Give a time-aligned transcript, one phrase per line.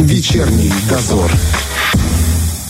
[0.00, 1.30] Вечерний дозор.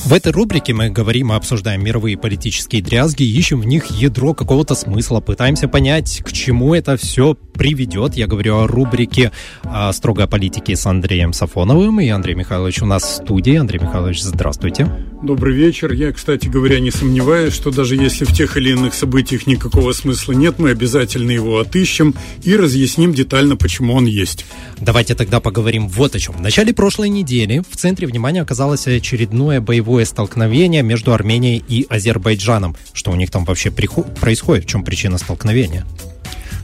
[0.05, 4.75] В этой рубрике мы говорим и обсуждаем мировые политические дрязги, ищем в них ядро какого-то
[4.75, 8.15] смысла, пытаемся понять, к чему это все приведет.
[8.15, 9.31] Я говорю о рубрике
[9.63, 12.01] о «Строгой политике» с Андреем Сафоновым.
[12.01, 13.55] И Андрей Михайлович у нас в студии.
[13.55, 14.89] Андрей Михайлович, здравствуйте.
[15.23, 15.93] Добрый вечер.
[15.93, 20.33] Я, кстати говоря, не сомневаюсь, что даже если в тех или иных событиях никакого смысла
[20.33, 24.47] нет, мы обязательно его отыщем и разъясним детально, почему он есть.
[24.79, 26.37] Давайте тогда поговорим вот о чем.
[26.37, 32.75] В начале прошлой недели в центре внимания оказалось очередное боевое столкновение между Арменией и Азербайджаном.
[32.95, 34.65] Что у них там вообще происходит?
[34.65, 35.85] В чем причина столкновения?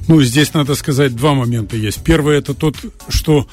[0.09, 2.03] Ну, здесь надо сказать, два момента есть.
[2.03, 2.77] Первое, это тот,
[3.09, 3.47] что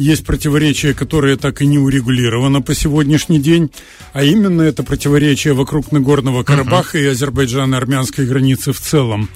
[0.00, 3.70] есть противоречие, которое так и не урегулировано по сегодняшний день,
[4.12, 7.02] а именно это противоречие вокруг Нагорного Карабаха uh-huh.
[7.02, 9.28] и Азербайджано-армянской границы в целом.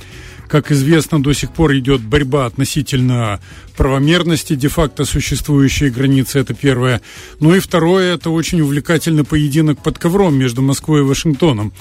[0.48, 3.40] Как известно, до сих пор идет борьба относительно
[3.76, 7.00] правомерности де-факто существующей границы, это первое.
[7.40, 11.72] Ну и второе, это очень увлекательный поединок под ковром между Москвой и Вашингтоном.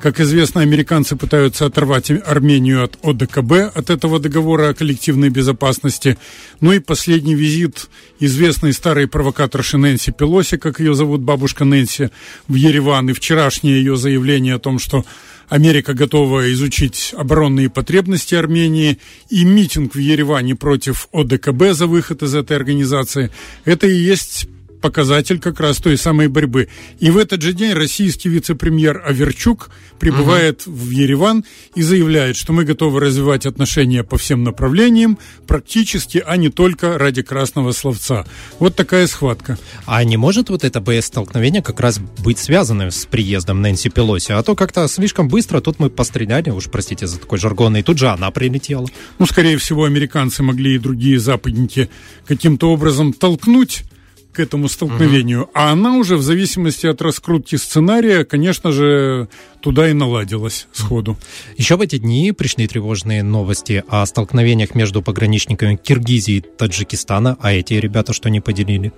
[0.00, 6.16] Как известно, американцы пытаются оторвать Армению от ОДКБ, от этого договора о коллективной безопасности.
[6.60, 7.88] Ну и последний визит
[8.18, 12.10] известной старой провокаторши Нэнси Пелоси, как ее зовут бабушка Нэнси,
[12.48, 15.04] в Ереван, и вчерашнее ее заявление о том, что
[15.52, 18.96] Америка готова изучить оборонные потребности Армении,
[19.28, 23.30] и митинг в Ереване против ОДКБ за выход из этой организации–
[23.66, 24.48] это и есть
[24.82, 26.68] показатель как раз той самой борьбы.
[26.98, 30.76] И в этот же день российский вице-премьер Аверчук прибывает угу.
[30.76, 31.44] в Ереван
[31.74, 37.22] и заявляет, что мы готовы развивать отношения по всем направлениям, практически, а не только ради
[37.22, 38.26] красного словца.
[38.58, 39.58] Вот такая схватка.
[39.86, 44.32] А не может вот это боестолкновение как раз быть связанным с приездом Нэнси Пелоси?
[44.32, 47.98] А то как-то слишком быстро тут мы постреляли, уж простите за такой жаргон, и тут
[47.98, 48.88] же она прилетела.
[49.18, 51.88] Ну, скорее всего, американцы могли и другие западники
[52.26, 53.84] каким-то образом толкнуть
[54.32, 55.50] к этому столкновению, угу.
[55.54, 59.28] а она уже в зависимости от раскрутки сценария, конечно же,
[59.60, 61.18] туда и наладилась сходу.
[61.56, 67.52] Еще в эти дни пришли тревожные новости о столкновениях между пограничниками Киргизии и Таджикистана, а
[67.52, 68.92] эти ребята что не поделили?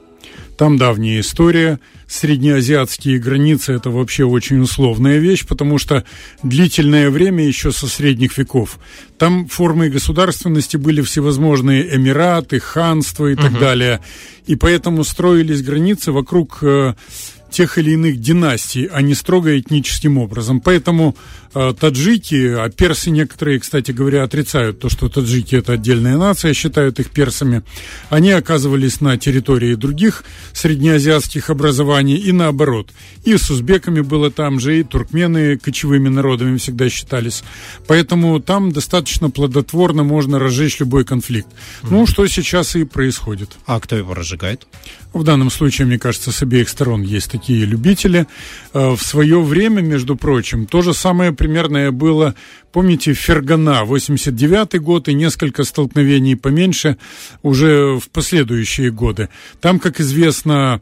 [0.57, 1.81] Там давняя история.
[2.07, 6.05] Среднеазиатские границы– это вообще очень условная вещь, потому что
[6.43, 8.79] длительное время еще со средних веков.
[9.19, 13.59] Там формой государственности были всевозможные эмираты, ханства и так угу.
[13.59, 14.01] далее.
[14.47, 16.95] И поэтому строились границы вокруг э,
[17.55, 20.61] тех или иных династий, а не строго этническим образом.
[20.61, 21.17] Поэтому
[21.55, 27.11] таджики, а персы некоторые, кстати говоря, отрицают то, что таджики это отдельная нация, считают их
[27.11, 27.63] персами,
[28.11, 32.91] они оказывались на территории других среднеазиатских образований и наоборот.
[33.25, 37.45] И с узбеками было там же, и туркмены кочевыми народами всегда считались.
[37.87, 41.49] Поэтому там достаточно плодотворно можно разжечь любой конфликт.
[41.83, 41.89] Mm.
[41.91, 43.51] Ну, что сейчас и происходит.
[43.67, 44.67] А кто его разжигает?
[45.15, 48.27] В данном случае, мне кажется, с обеих сторон есть такие любители.
[48.73, 52.35] Э, в свое время, между прочим, то же самое примерное было,
[52.73, 56.97] помните, Фергана, 89 год и несколько столкновений поменьше
[57.43, 59.29] уже в последующие годы.
[59.61, 60.81] Там, как известно,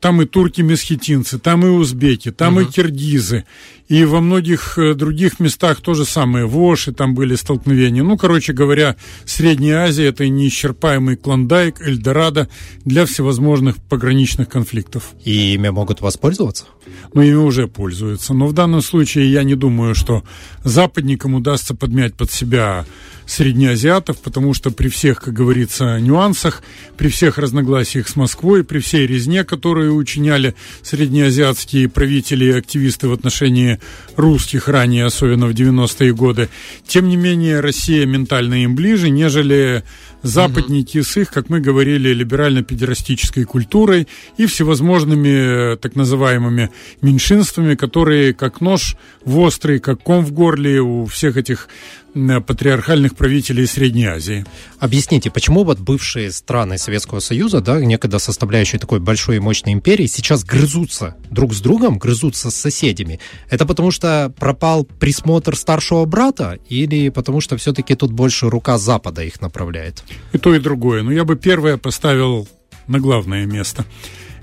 [0.00, 2.62] там и турки-месхетинцы, там и узбеки, там угу.
[2.62, 3.44] и киргизы.
[3.88, 6.46] И во многих э, других местах то же самое.
[6.46, 8.02] В Оши там были столкновения.
[8.02, 12.48] Ну, короче говоря, Средняя Азия– это неисчерпаемый клондайк, Эльдорадо
[12.84, 15.14] для всевозможных пограничных конфликтов.
[15.24, 16.66] И ими могут воспользоваться?
[17.14, 18.34] Ну, ими уже пользуются.
[18.34, 20.22] Но в данном случае я не думаю, что
[20.62, 22.84] западникам удастся подмять под себя
[23.30, 26.64] среднеазиатов, потому что при всех, как говорится, нюансах,
[26.96, 33.12] при всех разногласиях с Москвой, при всей резне, которую учиняли среднеазиатские правители и активисты в
[33.12, 33.78] отношении
[34.16, 36.48] русских ранее, особенно в 90-е годы,
[36.86, 39.84] тем не менее Россия ментально им ближе, нежели
[40.22, 41.04] западники угу.
[41.04, 46.70] с их, как мы говорили, либерально-педерастической культурой и всевозможными так называемыми
[47.00, 51.68] меньшинствами, которые как нож в острый, как ком в горле у всех этих
[52.14, 54.44] патриархальных правителей Средней Азии.
[54.78, 60.06] Объясните, почему вот бывшие страны Советского Союза, да, некогда составляющие такой большой и мощной империи,
[60.06, 63.20] сейчас грызутся друг с другом, грызутся с соседями?
[63.48, 69.22] Это потому что пропал присмотр старшего брата или потому что все-таки тут больше рука Запада
[69.22, 70.04] их направляет?
[70.32, 71.02] И то, и другое.
[71.02, 72.48] Но я бы первое поставил
[72.86, 73.84] на главное место.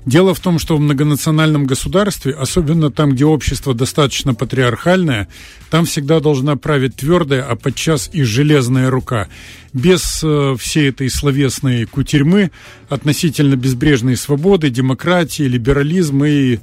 [0.06, 5.28] Дело в том, что в многонациональном государстве, особенно там, где общество достаточно патриархальное,
[5.70, 9.28] там всегда должна править твердая, а подчас и железная рука.
[9.72, 12.50] Без э, всей этой словесной кутерьмы
[12.88, 16.58] относительно безбрежной свободы, демократии, либерализма и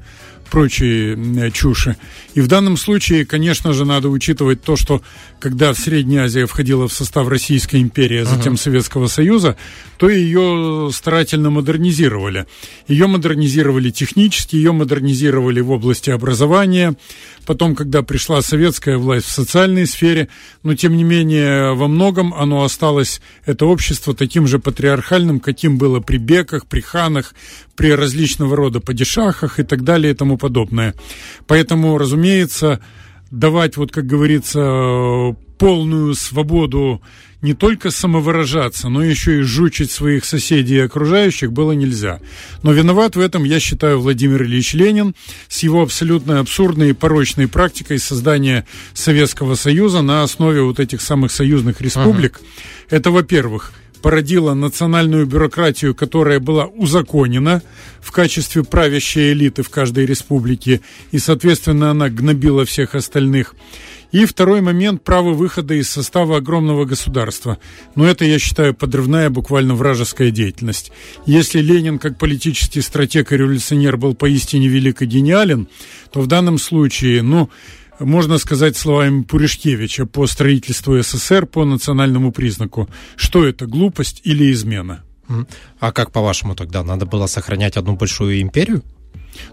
[0.49, 1.97] прочие чуши.
[2.33, 5.01] И в данном случае, конечно же, надо учитывать то, что
[5.45, 8.63] когда в Средняя Азия входила в состав Российской империи, а затем uh-huh.
[8.63, 9.55] Советского Союза,
[9.97, 12.47] то ее старательно модернизировали.
[12.87, 16.95] Ее модернизировали технически, ее модернизировали в области образования.
[17.45, 20.29] Потом, когда пришла советская власть в социальной сфере,
[20.63, 25.99] но тем не менее во многом оно осталось, это общество, таким же патриархальным, каким было
[25.99, 27.35] при беках, при ханах,
[27.75, 30.95] при различного рода падишахах и так далее и тому подобное.
[31.45, 32.81] Поэтому, разумеется,
[33.39, 37.01] давать, вот как говорится, полную свободу
[37.41, 42.19] не только самовыражаться, но еще и жучить своих соседей и окружающих было нельзя.
[42.63, 45.15] Но виноват в этом, я считаю, Владимир Ильич Ленин
[45.47, 51.31] с его абсолютно абсурдной и порочной практикой создания Советского Союза на основе вот этих самых
[51.31, 52.39] союзных республик.
[52.39, 52.97] Ага.
[52.97, 53.73] Это, во-первых,
[54.05, 57.63] породила национальную бюрократию, которая была узаконена
[58.01, 63.55] в качестве правящей элиты в каждой республике, и, соответственно, она гнобила всех остальных.
[64.11, 67.57] И второй момент– право выхода из состава огромного государства.
[67.95, 70.91] Но это, я считаю, подрывная, буквально вражеская деятельность.
[71.25, 75.67] Если Ленин, как политический стратег и революционер, был поистине велик и гениален,
[76.11, 77.49] то в данном случае, ну,
[77.99, 82.89] можно сказать словами Пуришкевича по строительству СССР по национальному признаку.
[83.15, 85.03] Что это, глупость или измена?
[85.79, 88.83] А как, по-вашему, тогда надо было сохранять одну большую империю?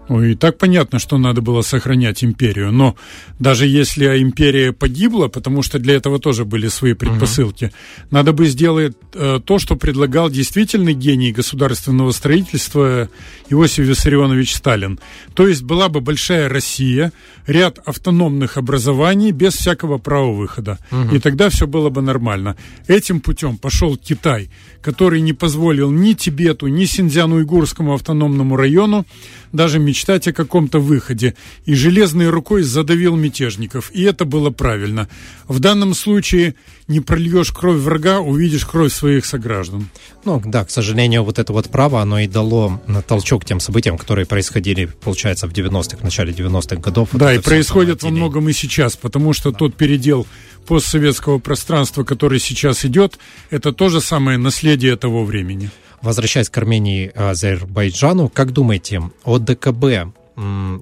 [0.09, 2.95] Ну и так понятно, что надо было сохранять империю, но
[3.39, 7.73] даже если империя погибла, потому что для этого тоже были свои предпосылки, угу.
[8.11, 13.09] надо бы сделать э, то, что предлагал действительно гений государственного строительства
[13.49, 14.99] Иосиф Виссарионович Сталин.
[15.33, 17.11] То есть была бы большая Россия,
[17.47, 20.79] ряд автономных образований без всякого права выхода.
[20.91, 21.15] Угу.
[21.15, 22.55] И тогда все было бы нормально.
[22.87, 24.49] Этим путем пошел Китай,
[24.81, 29.05] который не позволил ни Тибету, ни Синьцзян-Уйгурскому автономному району
[29.53, 31.35] даже мечтать о каком-то выходе,
[31.65, 35.07] и железной рукой задавил мятежников, и это было правильно.
[35.47, 36.55] В данном случае
[36.87, 39.89] не прольешь кровь врага, увидишь кровь своих сограждан.
[40.25, 44.25] Ну да, к сожалению, вот это вот право, оно и дало толчок тем событиям, которые
[44.25, 47.09] происходили, получается, в 90-х, в начале 90-х годов.
[47.13, 49.57] Да, вот и происходит во многом и сейчас, потому что да.
[49.57, 50.27] тот передел
[50.67, 53.17] постсоветского пространства, который сейчас идет,
[53.49, 55.69] это то же самое наследие того времени.
[56.03, 60.13] Возвращаясь к Армении и Азербайджану, как думаете, ОДКБ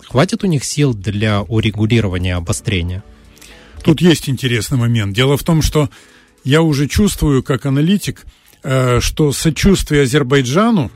[0.08, 3.04] хватит у них сил для урегулирования обострения?
[3.84, 5.16] Тут есть интересный момент.
[5.16, 5.90] Дело в том, что
[6.44, 8.26] я уже чувствую, как аналитик,
[8.64, 10.92] э, что сочувствие Азербайджану,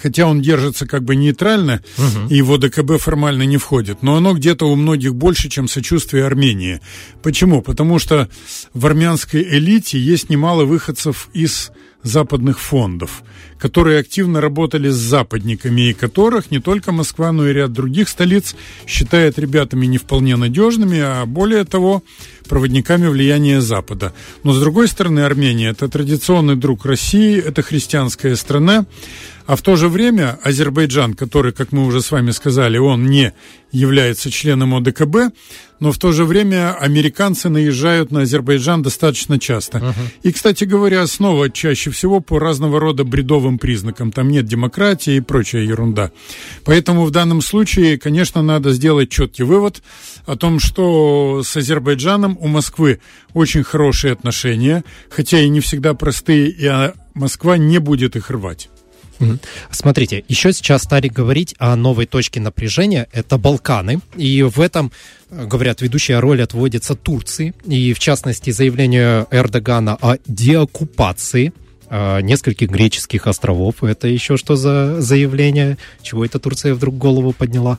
[0.00, 2.28] хотя он держится как бы нейтрально, угу.
[2.28, 6.80] и его ДКБ формально не входит, но оно где-то у многих больше, чем сочувствие Армении.
[7.22, 7.60] Почему?
[7.60, 8.28] Потому что
[8.72, 13.22] в армянской элите есть немало выходцев из западных фондов,
[13.58, 18.56] которые активно работали с западниками, и которых не только Москва, но и ряд других столиц
[18.86, 22.02] считает ребятами не вполне надежными, а более того,
[22.48, 24.12] проводниками влияния Запада.
[24.42, 28.86] Но, с другой стороны, Армения– это традиционный друг России, это христианская страна,
[29.46, 33.32] а в то же время Азербайджан, который, как мы уже с вами сказали, он не
[33.72, 35.32] является членом ОДКБ,
[35.80, 39.78] но в то же время американцы наезжают на Азербайджан достаточно часто.
[39.78, 39.94] Uh-huh.
[40.22, 44.12] И, кстати говоря, снова чаще всего по разного рода бредовым признакам.
[44.12, 46.12] Там нет демократии и прочая ерунда.
[46.64, 49.82] Поэтому в данном случае, конечно, надо сделать четкий вывод
[50.26, 53.00] о том, что с Азербайджаном у Москвы
[53.32, 58.68] очень хорошие отношения, хотя и не всегда простые, и а, Москва не будет их рвать.
[59.70, 64.92] Смотрите, еще сейчас стали говорить о новой точке напряжения, это Балканы, и в этом,
[65.30, 71.52] э, говорят, ведущая роль отводится Турции, и в частности заявлению Эрдогана о деоккупации
[71.90, 73.82] нескольких греческих островов.
[73.82, 75.76] Это еще что за заявление?
[76.02, 77.78] Чего это Турция вдруг голову подняла?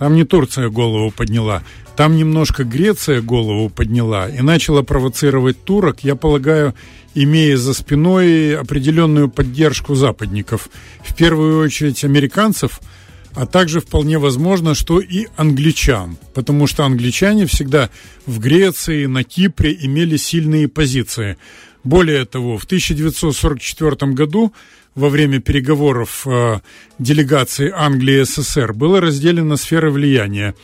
[0.00, 1.62] Там не Турция голову подняла,
[1.94, 6.74] там немножко Греция голову подняла и начала провоцировать турок, я полагаю,
[7.14, 10.70] имея за спиной определенную поддержку западников,
[11.04, 12.80] в первую очередь американцев,
[13.34, 17.90] а также вполне возможно, что и англичан, потому что англичане всегда
[18.24, 21.36] в Греции, на Кипре имели сильные позиции.
[21.84, 24.52] Более того, в 1944 году
[24.94, 26.60] во время переговоров э,
[26.98, 30.54] делегации Англии и СССР была разделена сфера влияния.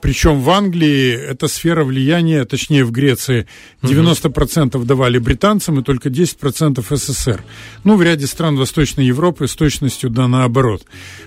[0.00, 3.46] Причем в Англии эта сфера влияния, точнее в Греции,
[3.82, 7.42] 90% давали британцам и только 10% СССР.
[7.84, 10.82] Ну, в ряде стран Восточной Европы с точностью да наоборот.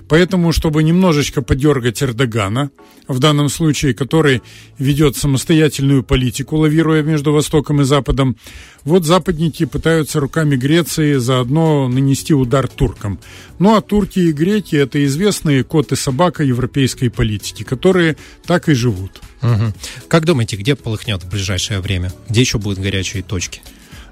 [0.08, 2.72] Поэтому, чтобы немножечко подергать Эрдогана,
[3.08, 4.42] в данном случае, который
[4.78, 8.38] ведет самостоятельную политику, лавируя между Востоком и Западом,
[8.84, 13.20] вот западники пытаются руками Греции заодно нанести удар туркам.
[13.60, 18.74] Ну а турки и греки– это известные кот и собака европейской политики, которые так и
[18.74, 19.22] живут.
[19.42, 19.74] Угу.
[20.08, 22.12] Как думаете, где полыхнет в ближайшее время?
[22.30, 23.62] Где еще будут горячие точки?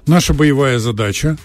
[0.06, 1.36] Наша боевая задача,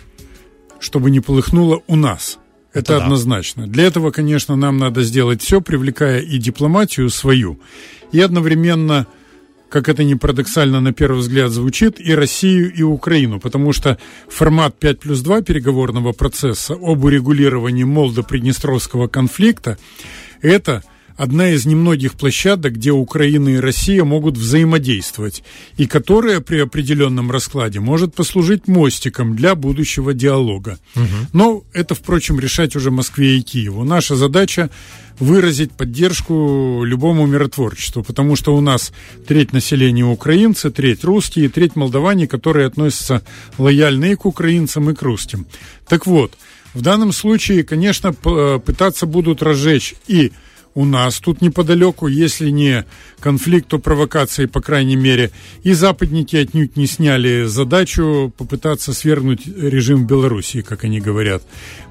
[0.79, 2.39] чтобы не полыхнуло у нас.
[2.74, 3.67] Это, Это однозначно.
[3.67, 3.71] Да.
[3.71, 7.59] Для этого, конечно, нам надо сделать все, привлекая и дипломатию свою,
[8.12, 9.07] и одновременно
[9.69, 13.97] как это не парадоксально на первый взгляд звучит, и Россию, и Украину, потому что
[14.29, 19.77] формат 5 плюс 2 переговорного процесса об урегулировании Молдо-Приднестровского конфликта–
[20.41, 20.83] это–
[21.17, 25.43] одна из немногих площадок, где Украина и Россия могут взаимодействовать,
[25.77, 30.79] и которая при определенном раскладе может послужить мостиком для будущего диалога.
[30.95, 31.03] Угу.
[31.34, 33.84] Но это, впрочем, решать уже Москве и Киеву.
[33.84, 34.69] Наша задача
[35.19, 38.91] выразить поддержку любому миротворчеству, потому что у нас
[39.27, 43.22] треть населения украинцы, треть русские, треть молдаване, которые относятся
[43.57, 45.45] лояльно и к украинцам, и к русским.
[45.88, 46.34] Так вот,
[46.74, 50.34] в данном случае, конечно, пытаться будут разжечь и
[50.75, 52.86] у нас тут неподалеку, если не
[53.20, 55.32] конфликт, то провокации, по крайней мере.
[55.63, 61.44] И западники отнюдь не сняли задачу попытаться свергнуть режим в Белоруссии, как они говорят.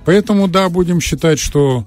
[0.05, 1.87] Поэтому, да, будем считать, что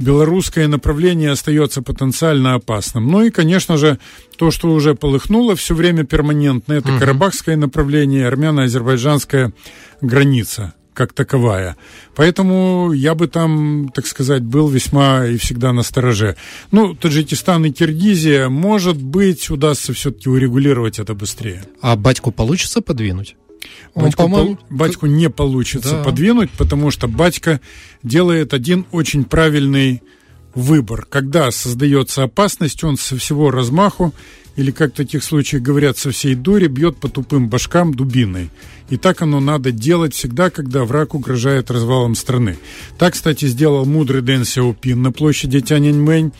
[0.00, 3.06] белорусское направление остается потенциально опасным.
[3.06, 3.98] Ну и, конечно же,
[4.36, 6.98] то, что уже полыхнуло все время перманентно, это uh-huh.
[6.98, 9.52] карабахское направление, армяно-азербайджанская
[10.00, 11.76] граница как таковая.
[12.14, 16.36] Поэтому я бы там, так сказать, был весьма и всегда на стороже.
[16.70, 21.64] Ну, Таджикистан и Киргизия, может быть, удастся все-таки урегулировать это быстрее.
[21.80, 23.36] А батьку получится подвинуть?
[23.94, 26.04] Батьку, Он, по батьку не получится да.
[26.04, 27.60] подвинуть, потому что батька
[28.02, 30.02] делает один очень правильный
[30.54, 31.06] выбор.
[31.08, 34.14] Когда создается опасность, он со всего размаху
[34.60, 38.50] или, как в таких случаях говорят, со всей дури бьет по тупым башкам дубиной.
[38.90, 42.58] И так оно надо делать всегда, когда враг угрожает развалом страны.
[42.98, 46.32] Так, кстати, сделал мудрый Дэн Сяопин на площади Тяньаньмэнь.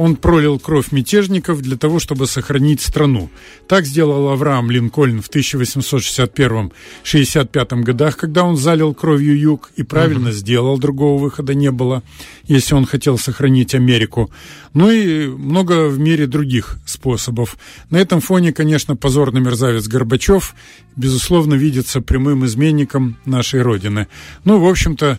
[0.00, 3.28] Он пролил кровь мятежников для того, чтобы сохранить страну.
[3.68, 10.36] Так сделал Авраам Линкольн в 1861-65 годах, когда он залил кровью юг, и правильно угу.
[10.36, 12.02] сделал, другого выхода не было,
[12.44, 14.30] если он хотел сохранить Америку.
[14.72, 17.58] Ну и много в мире других способов.
[17.90, 20.54] На этом фоне, конечно, позорный мерзавец Горбачев,
[20.96, 24.06] безусловно, видится прямым изменником нашей Родины.
[24.44, 25.18] Ну, в общем-то,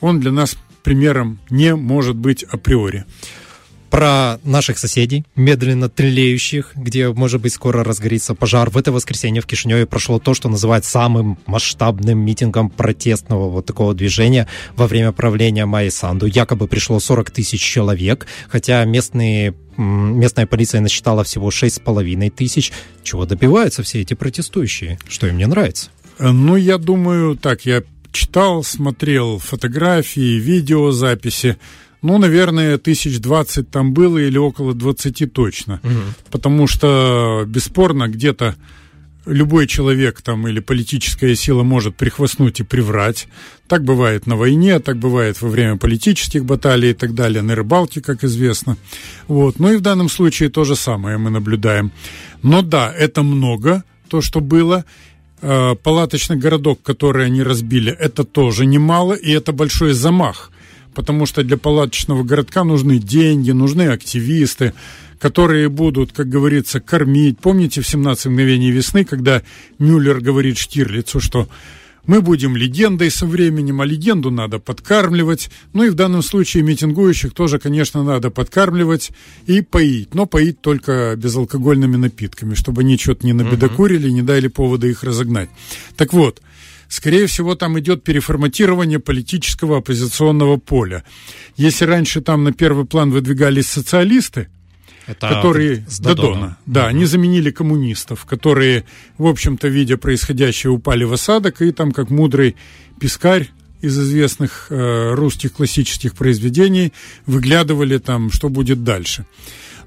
[0.00, 3.04] он для нас примером не может быть априори
[3.90, 8.70] про наших соседей, медленно трелеющих, где, может быть, скоро разгорится пожар.
[8.70, 13.94] В это воскресенье в Кишиневе прошло то, что называют самым масштабным митингом протестного вот такого
[13.94, 16.26] движения во время правления Майи Санду.
[16.26, 22.72] Якобы пришло 40 тысяч человек, хотя местные местная полиция насчитала всего 6,5 тысяч.
[23.02, 24.98] Чего добиваются все эти протестующие?
[25.06, 25.90] Что им не нравится?
[26.18, 31.58] Э, ну, я думаю, так, я читал, смотрел фотографии, видеозаписи.
[32.02, 35.80] Ну, наверное, тысяч двадцать там было или около двадцати точно.
[35.82, 36.30] Угу.
[36.30, 38.54] Потому что, бесспорно, где-то
[39.26, 43.26] любой человек там или политическая сила может прихвастнуть и приврать.
[43.66, 48.00] Так бывает на войне, так бывает во время политических баталий и так далее, на рыбалке,
[48.00, 48.76] как известно.
[49.26, 49.58] Вот.
[49.58, 51.90] Ну и в данном случае то же самое мы наблюдаем.
[52.42, 54.84] Но да, это много, то, что было.
[55.42, 60.50] Э, палаточный городок, который они разбили, это тоже немало, и это большой замах
[60.96, 64.72] потому что для палаточного городка нужны деньги, нужны активисты,
[65.20, 67.38] которые будут, как говорится, кормить.
[67.38, 69.42] Помните в «17 мгновений весны», когда
[69.78, 71.48] Мюллер говорит Штирлицу, что
[72.06, 75.50] мы будем легендой со временем, а легенду надо подкармливать.
[75.74, 79.10] Ну и в данном случае митингующих тоже, конечно, надо подкармливать
[79.46, 80.14] и поить.
[80.14, 85.50] Но поить только безалкогольными напитками, чтобы они что-то не набедокурили, не дали повода их разогнать.
[85.96, 86.40] Так вот,
[86.88, 91.04] Скорее всего, там идет переформатирование политического оппозиционного поля.
[91.56, 94.48] Если раньше там на первый план выдвигались социалисты,
[95.06, 96.28] это которые с Додона.
[96.28, 96.58] Додона.
[96.66, 96.88] Да, угу.
[96.88, 98.84] они заменили коммунистов, которые,
[99.18, 102.56] в общем-то, видя происходящее, упали в осадок, и там, как мудрый
[103.00, 103.50] пискарь
[103.80, 106.92] из известных э, русских классических произведений,
[107.26, 109.26] выглядывали там, что будет дальше.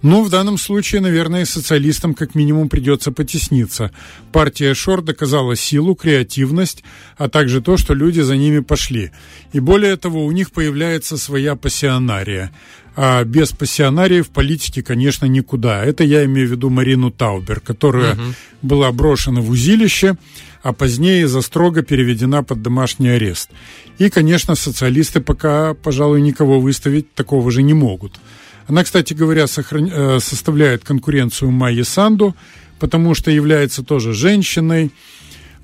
[0.01, 3.91] Ну, в данном случае, наверное, социалистам как минимум придется потесниться.
[4.31, 6.83] Партия Шор доказала силу, креативность,
[7.17, 9.11] а также то, что люди за ними пошли.
[9.51, 12.51] И более того, у них появляется своя пассионария.
[12.95, 15.83] А без пассионарии в политике, конечно, никуда.
[15.83, 18.21] Это я имею в виду Марину Таубер, которая угу.
[18.61, 20.15] была брошена в узилище,
[20.63, 23.49] а позднее за строго переведена под домашний арест.
[23.97, 28.19] И, конечно, социалисты пока, пожалуй, никого выставить такого же не могут.
[28.69, 29.89] Она, кстати говоря, сохран...
[29.91, 32.35] Э, составляет конкуренцию Майе Санду,
[32.79, 34.91] потому что является тоже женщиной,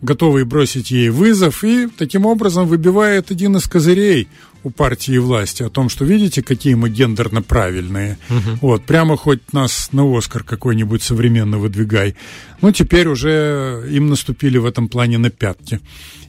[0.01, 4.27] готовой бросить ей вызов, и таким образом выбивает один из козырей
[4.65, 8.17] у партии власти о том, что видите, какие мы гендерно правильные.
[8.29, 8.57] Угу.
[8.61, 12.15] Вот, прямо хоть нас на Оскар какой-нибудь современно выдвигай.
[12.61, 15.81] Ну, теперь уже им наступили в этом плане на пятки.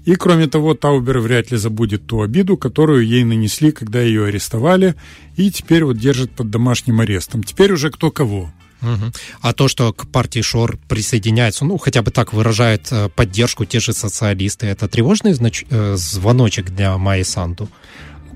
[0.05, 4.95] И, кроме того, Таубер вряд ли забудет ту обиду, которую ей нанесли, когда ее арестовали,
[5.37, 7.43] и теперь вот держит под домашним арестом.
[7.43, 8.53] Теперь уже кто кого.
[8.83, 9.13] Угу.
[9.41, 13.81] А то, что к партии Шор присоединяются, ну, хотя бы так выражают э, поддержку те
[13.81, 15.65] же социалисты, это тревожный знач...
[15.71, 17.69] Э, звоночек для Майи Санду?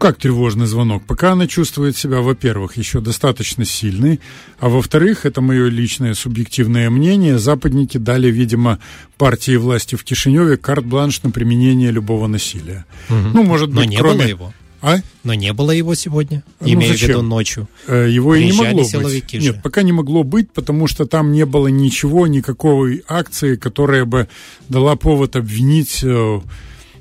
[0.00, 1.04] как тревожный звонок?
[1.06, 4.18] Пока она чувствует себя, во-первых, еще достаточно сильной,
[4.58, 8.78] а во-вторых, это мое личное субъективное мнение, западники дали, видимо,
[9.18, 12.86] партии власти в Кишиневе карт-бланш на применение любого насилия.
[13.10, 13.28] Угу.
[13.34, 14.18] Ну, может быть, Но не кроме...
[14.18, 14.54] было его.
[14.82, 14.98] А?
[15.24, 17.06] Но не было его сегодня, ну, имея зачем?
[17.06, 17.68] в виду ночью.
[17.86, 19.30] Э, его Приезжали и не могло быть.
[19.30, 19.38] Же.
[19.38, 24.28] Нет, пока не могло быть, потому что там не было ничего, никакой акции, которая бы
[24.68, 26.40] дала повод обвинить э,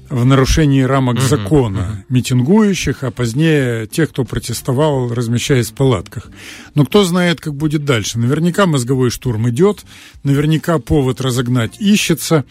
[0.10, 2.14] в нарушении рамок uh-huh, закона uh-huh.
[2.14, 6.32] митингующих, а позднее тех, кто протестовал, размещаясь в палатках.
[6.76, 8.20] Но кто знает, как будет дальше.
[8.20, 9.86] Наверняка мозговой штурм идет,
[10.24, 12.44] наверняка повод разогнать ищется,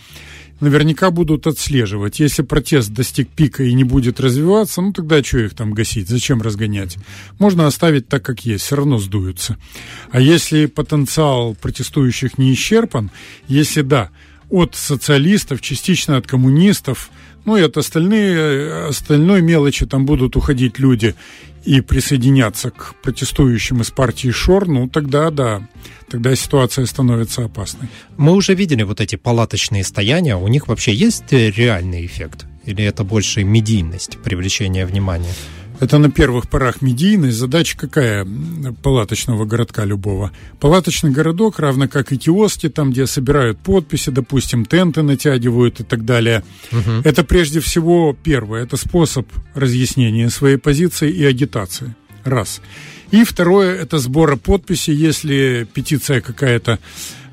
[0.60, 2.20] наверняка будут отслеживать.
[2.20, 6.08] Если протест достиг пика и не будет развиваться, ну тогда что их там гасить?
[6.08, 6.96] Зачем разгонять?
[7.38, 9.56] Можно оставить так, как есть, все равно сдуются.
[10.10, 13.10] А если потенциал протестующих не исчерпан,
[13.46, 14.10] если да,
[14.50, 17.10] от социалистов, частично от коммунистов,
[17.48, 21.14] ну и от остальные, остальной мелочи там будут уходить люди
[21.64, 25.66] и присоединяться к протестующим из партии Шор, ну тогда да,
[26.10, 27.88] тогда ситуация становится опасной.
[28.18, 32.44] Мы уже видели вот эти палаточные стояния, у них вообще есть реальный эффект?
[32.66, 35.32] Или это больше медийность, привлечение внимания?
[35.80, 37.36] Это на первых порах медийность.
[37.36, 38.26] Задача какая
[38.82, 40.32] палаточного городка любого?
[40.58, 46.04] Палаточный городок, равно как и киоски, там, где собирают подписи, допустим, тенты натягивают и так
[46.04, 46.42] далее.
[46.72, 47.02] Угу.
[47.04, 48.64] Это прежде всего первое.
[48.64, 51.94] Это способ разъяснения своей позиции и агитации.
[52.24, 52.60] Раз.
[53.12, 56.78] И второе– это сбора подписей, если петиция какая-то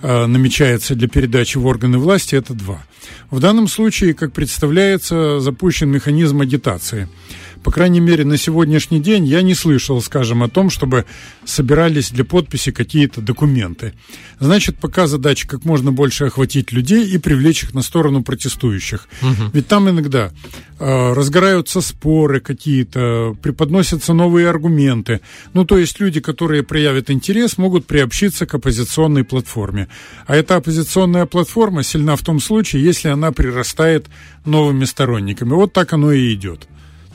[0.02, 2.86] э, намечается для передачи в органы власти, это два.
[3.32, 7.10] В данном случае, как представляется, запущен механизм агитации–
[7.66, 11.06] по крайней мере, на сегодняшний день я не слышал, скажем, о том, чтобы
[11.46, 13.94] собирались для подписи какие-то документы.
[14.40, 19.08] Значит, пока задача как можно больше охватить людей и привлечь их на сторону протестующих.
[19.24, 19.50] Угу.
[19.54, 20.30] Ведь там иногда
[20.78, 25.22] э, разгораются споры какие-то, преподносятся новые аргументы.
[25.54, 29.88] Ну, то есть люди, которые проявят интерес, могут приобщиться к оппозиционной платформе.
[30.28, 34.06] А эта оппозиционная платформа сильна в том случае, если она прирастает
[34.46, 35.54] новыми сторонниками.
[35.54, 36.68] Вот так оно и идет.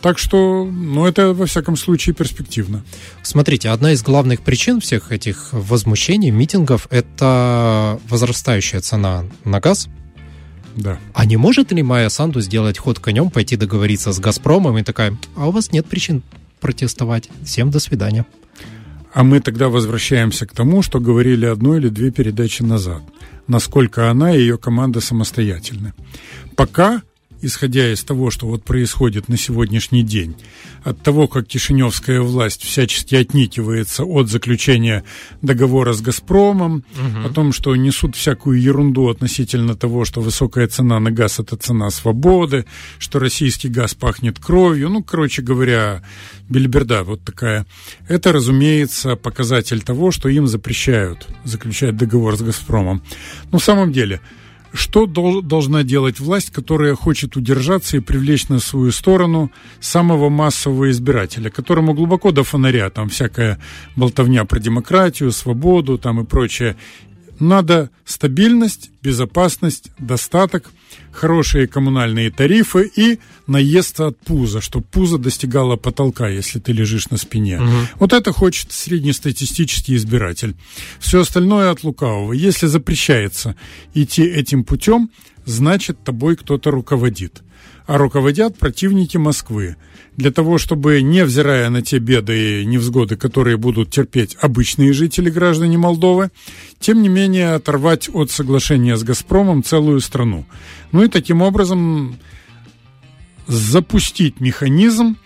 [0.03, 2.83] Так что, ну, это, во всяком случае, перспективно.
[3.23, 9.89] Смотрите, одна из главных причин всех этих возмущений, митингов, это возрастающая цена на газ.
[10.77, 10.99] Да.
[11.13, 15.17] А не может ли Майя Санду сделать ход конем, пойти договориться с «Газпромом» и такая,
[15.37, 16.23] а у вас нет причин
[16.61, 17.29] протестовать.
[17.45, 18.25] Всем до свидания.
[19.13, 23.03] А мы тогда возвращаемся к тому, что говорили одну или две передачи назад.
[23.49, 25.93] Насколько она и ее команда самостоятельны.
[26.55, 27.03] Пока
[27.43, 30.37] исходя из того, что вот происходит на сегодняшний день,
[30.85, 35.05] от того, как кишиневская власть всячески отникивается от заключения
[35.43, 37.27] договора с «Газпромом», угу.
[37.27, 41.91] о том, что несут всякую ерунду относительно того, что высокая цена на газ– это цена
[41.91, 42.67] свободы,
[42.99, 46.03] что российский газ пахнет кровью, ну, короче говоря,
[46.49, 47.67] бельберда вот такая.
[48.09, 53.03] Это, разумеется, показатель того, что им запрещают заключать договор с «Газпромом».
[53.53, 54.21] Но в самом деле–
[54.73, 60.91] что дол- должна делать власть, которая хочет удержаться и привлечь на свою сторону самого массового
[60.91, 63.59] избирателя, которому глубоко до фонаря, там всякая
[63.97, 66.77] болтовня про демократию, свободу там и прочее,
[67.39, 70.71] надо стабильность, безопасность, достаток,
[71.13, 77.17] хорошие коммунальные тарифы и наесться от пуза, чтобы пузо достигало потолка, если ты лежишь на
[77.17, 77.61] спине.
[77.61, 77.71] Угу.
[78.01, 80.55] Вот это хочет среднестатистический избиратель.
[80.99, 82.33] Все остальное от лукавого.
[82.33, 83.57] Если запрещается
[83.95, 85.11] идти этим путем,
[85.51, 87.43] значит тобой кто-то руководит.
[87.87, 89.75] а руководят противники Москвы.
[90.17, 95.77] Для того, чтобы, невзирая на те беды и невзгоды, которые будут терпеть обычные жители, граждане
[95.77, 96.31] Молдовы,
[96.79, 100.47] тем не менее оторвать от соглашения с «Газпромом» целую страну.
[100.93, 102.17] Ну и таким образом
[103.49, 105.17] запустить механизм,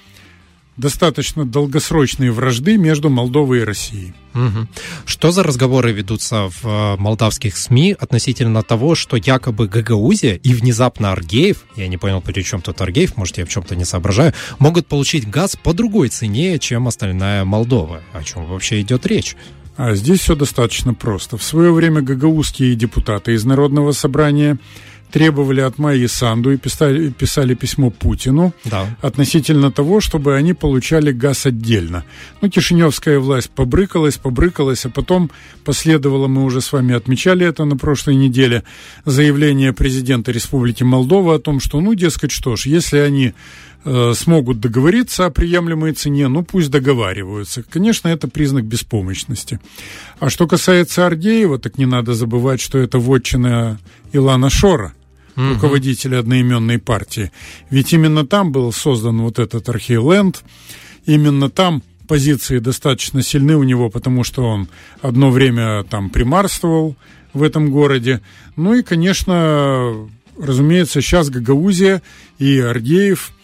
[0.76, 4.14] достаточно долгосрочные вражды между Молдовой и Россией.
[4.34, 4.66] Угу.
[5.06, 11.12] Что за разговоры ведутся в э, молдавских СМИ относительно того, что якобы Гагаузия и внезапно
[11.12, 14.88] Аргеев, я не понял, при чем тут Аргеев, может, я в чем-то не соображаю, могут
[14.88, 18.02] получить газ по другой цене, чем остальная Молдова?
[18.12, 19.36] О чем вообще идет речь?
[19.76, 21.36] А здесь все достаточно просто.
[21.36, 24.58] В свое время гагаузские депутаты из Народного собрания
[25.10, 28.96] требовали от Майи Санду и писали, писали письмо Путину да.
[29.00, 32.04] относительно того, чтобы они получали газ отдельно.
[32.40, 35.30] Ну, Кишиневская власть побрыкалась, побрыкалась, а потом
[35.64, 38.64] последовало, мы уже с вами отмечали это на прошлой неделе,
[39.04, 43.34] заявление президента Республики Молдова о том, что, ну, дескать, что ж, если они
[44.14, 47.62] смогут договориться о приемлемой цене, ну пусть договариваются.
[47.62, 49.60] Конечно, это признак беспомощности.
[50.18, 53.78] А что касается Ардеева, так не надо забывать, что это вотчина
[54.12, 54.94] Илана Шора–
[55.36, 55.54] угу.
[55.54, 57.30] руководителя одноименной партии.
[57.70, 60.42] Ведь именно там был создан вот этот архиленд,
[61.06, 64.68] именно там позиции достаточно сильны у него, потому что он
[65.00, 66.96] одно время там примарствовал
[67.32, 68.20] в этом городе.
[68.56, 72.02] Ну и, конечно, разумеется, сейчас Гагаузия
[72.38, 73.32] и Аргеев–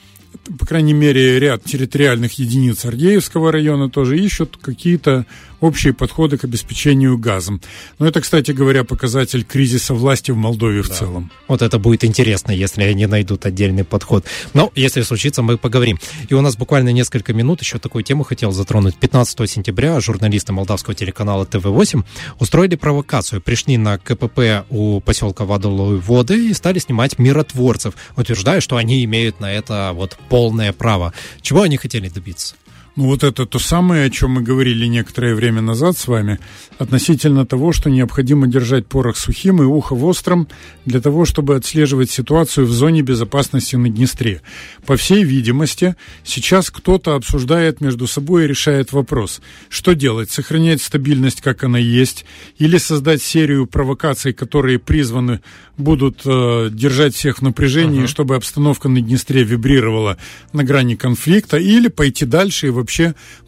[0.59, 5.27] по крайней мере, ряд территориальных единиц Ардеевского района тоже ищут какие-то
[5.61, 7.61] общие подходы к обеспечению газом.
[7.99, 10.89] Но это, кстати говоря, показатель кризиса власти в Молдове да.
[10.89, 11.31] в целом.
[11.49, 14.25] Вот это будет интересно, если они найдут отдельный подход.
[14.55, 15.99] Но если случится, мы поговорим.
[16.29, 18.97] И у нас буквально несколько минут еще такую тему хотел затронуть.
[18.97, 22.05] 15 сентября журналисты молдавского телеканала ТВ-8
[22.39, 23.41] устроили провокацию.
[23.41, 29.41] Пришли на КПП у поселка Вадоловой Воды и стали снимать миротворцев, утверждая, что они имеют
[29.41, 31.13] на это вот полное право.
[31.43, 32.55] Чего они хотели добиться?
[33.01, 36.39] Ну вот это то самое, о чем мы говорили некоторое время назад с вами,
[36.79, 40.49] относительно того, что необходимо держать порох сухим и ухо вострым
[40.85, 44.43] для того, чтобы отслеживать ситуацию в зоне безопасности на Днестре.
[44.85, 51.41] По всей видимости, сейчас кто-то обсуждает между собой и решает вопрос, что делать, сохранять стабильность,
[51.41, 52.27] как она есть,
[52.59, 55.41] или создать серию провокаций, которые призваны
[55.79, 58.09] будут э, держать всех в напряжении, uh-huh.
[58.09, 60.19] чтобы обстановка на Днестре вибрировала
[60.53, 62.90] на грани конфликта, или пойти дальше и вообще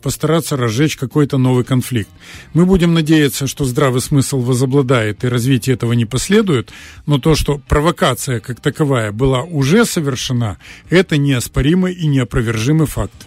[0.00, 2.10] постараться разжечь какой-то новый конфликт.
[2.54, 6.70] Мы будем надеяться, что здравый смысл возобладает и развитие этого не последует,
[7.06, 10.58] но то, что провокация как таковая была уже совершена,
[10.90, 13.26] это неоспоримый и неопровержимый факт.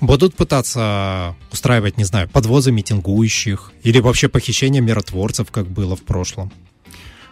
[0.00, 6.52] Будут пытаться устраивать, не знаю, подвозы митингующих или вообще похищение миротворцев, как было в прошлом?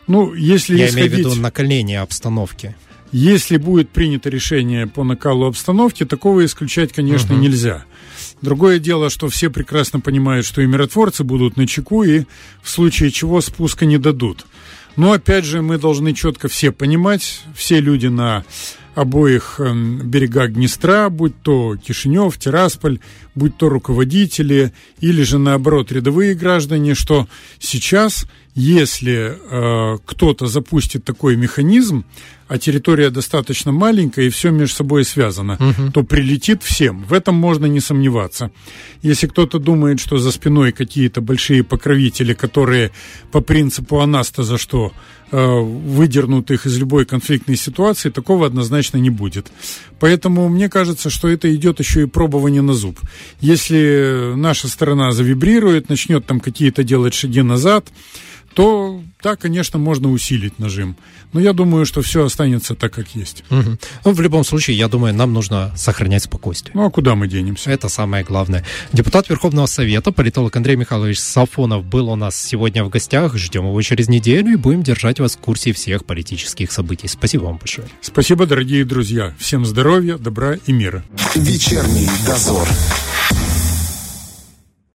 [0.06, 1.12] Ну, если Я исходить...
[1.12, 2.74] имею в виду накаление обстановки.
[3.12, 7.42] Если будет принято решение по накалу обстановки, такого исключать, конечно, угу.
[7.42, 7.84] нельзя.
[8.40, 12.24] Другое дело, что все прекрасно понимают, что и миротворцы будут на чеку, и
[12.62, 14.46] в случае чего спуска не дадут.
[14.96, 18.44] Но опять же, мы должны четко все понимать, все люди на
[18.96, 22.98] обоих эм, берегах Днестра, будь то Кишинев, Тирасполь,
[23.36, 27.28] будь то руководители или же наоборот рядовые граждане, что
[27.60, 32.04] сейчас, если э, кто-то запустит такой механизм,
[32.48, 35.92] а территория достаточно маленькая и все между собой связано, угу.
[35.92, 37.04] то прилетит всем.
[37.04, 38.50] В этом можно не сомневаться.
[39.02, 42.90] Если кто-то думает, что за спиной какие-то большие покровители, которые
[43.30, 44.92] по принципу «а нас-то за что?»
[45.30, 49.52] э, выдернут их из любой конфликтной ситуации, такого однозначно не будет.
[50.00, 52.98] Поэтому мне кажется, что это идет еще и пробование на зуб.
[53.40, 57.88] Если наша сторона завибрирует, начнет там какие-то делать шаги назад,
[58.54, 60.96] то да, конечно, можно усилить нажим.
[61.32, 63.44] Но я думаю, что все останется так, как есть.
[63.50, 63.78] Угу.
[64.04, 66.72] Ну, в любом случае, я думаю, нам нужно сохранять спокойствие.
[66.74, 67.70] Ну, а куда мы денемся?
[67.70, 68.64] Это самое главное.
[68.92, 73.36] Депутат Верховного Совета, политолог Андрей Михайлович Сафонов был у нас сегодня в гостях.
[73.36, 77.08] Ждем его через неделю и будем держать вас в курсе всех политических событий.
[77.08, 77.88] Спасибо вам большое.
[78.00, 79.34] Спасибо, дорогие друзья.
[79.38, 81.04] Всем здоровья, добра и мира.
[81.34, 82.68] Вечерний дозор.